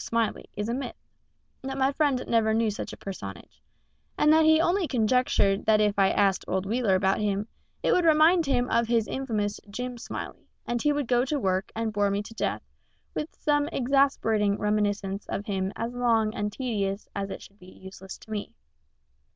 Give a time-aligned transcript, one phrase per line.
[0.00, 0.94] Smiley is a myth;
[1.62, 3.60] that my friend never knew such a personage;
[4.16, 7.48] and that he only conjectured that if I asked old Wheeler about him,
[7.82, 11.72] it would remind him of his infamous Jim Smiley, and he would go to work
[11.74, 12.62] and bore me to death
[13.12, 17.66] with some exasperating reminiscence of him as long and as tedious as it should be
[17.66, 18.54] useless to me.